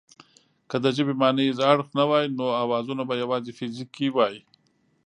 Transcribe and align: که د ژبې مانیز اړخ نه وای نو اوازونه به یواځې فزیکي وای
که 0.69 0.77
د 0.83 0.85
ژبې 0.95 1.13
مانیز 1.21 1.57
اړخ 1.71 1.87
نه 1.99 2.03
وای 2.09 2.25
نو 2.37 2.45
اوازونه 2.63 3.03
به 3.09 3.15
یواځې 3.23 3.51
فزیکي 3.57 4.07
وای 4.15 4.35